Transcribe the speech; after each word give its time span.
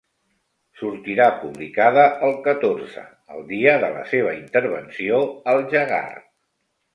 Sortirà 0.79 1.25
publicada 1.41 2.05
el 2.27 2.33
catorze, 2.47 3.03
el 3.37 3.45
dia 3.51 3.77
de 3.85 3.93
la 3.99 4.03
seva 4.15 4.33
intervenció 4.39 5.21
al 5.55 5.63
Jaggar. 5.77 6.03